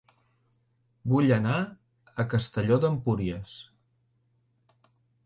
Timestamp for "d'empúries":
2.87-3.53